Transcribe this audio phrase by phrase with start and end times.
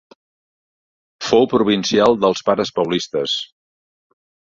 [1.25, 3.37] Fou provincial dels Pares Paulistes.